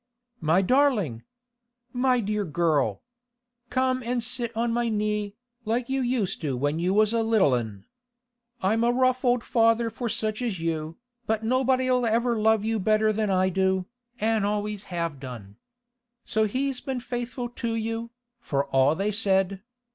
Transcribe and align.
'My 0.39 0.63
darling! 0.63 1.21
My 1.93 2.21
dear 2.21 2.43
girl! 2.43 3.03
Come 3.69 4.01
an' 4.01 4.19
sit 4.21 4.51
on 4.57 4.73
my 4.73 4.89
knee, 4.89 5.35
like 5.63 5.89
you 5.89 6.01
used 6.01 6.41
to 6.41 6.57
when 6.57 6.79
you 6.79 6.91
was 6.91 7.13
a 7.13 7.21
little 7.21 7.53
'un. 7.53 7.85
I'm 8.63 8.83
a 8.83 8.91
rough 8.91 9.23
old 9.23 9.43
father 9.43 9.91
for 9.91 10.09
such 10.09 10.41
as 10.41 10.59
you, 10.59 10.97
but 11.27 11.43
nobody'll 11.45 12.01
never 12.01 12.35
love 12.35 12.65
you 12.65 12.79
better 12.79 13.13
than 13.13 13.29
I 13.29 13.49
do, 13.49 13.85
an' 14.19 14.43
always 14.43 14.85
have 14.85 15.19
done. 15.19 15.57
So 16.25 16.45
he's 16.45 16.81
been 16.81 16.99
faithful 16.99 17.47
to 17.49 17.75
you, 17.75 18.09
for 18.39 18.65
all 18.69 18.95
they 18.95 19.11
said. 19.11 19.61